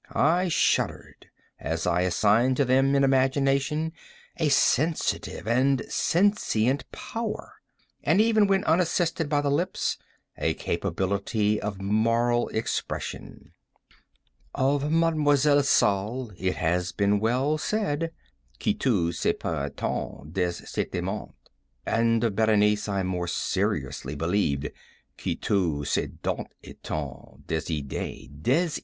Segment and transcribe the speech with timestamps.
[0.13, 1.29] I shuddered
[1.59, 3.91] as I assigned to them in imagination
[4.37, 7.61] a sensitive and sentient power,
[8.03, 9.99] and even when unassisted by the lips,
[10.35, 13.51] a capability of moral expression.
[14.55, 18.11] Of Mademoiselle Salle it has been well said,
[18.57, 21.35] "Que tous ses pas etaient des sentiments,"
[21.85, 24.71] and of Berenice I more seriously believed
[25.17, 28.79] que toutes ses dents etaient des idées.